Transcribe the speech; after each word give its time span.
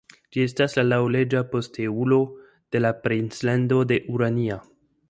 Ĝi 0.35 0.41
estas 0.45 0.75
la 0.77 0.85
laŭleĝa 0.87 1.43
posteulo 1.51 2.19
de 2.75 2.83
la 2.83 2.95
Princlando 3.05 3.85
de 3.95 4.03
Urania. 4.17 4.61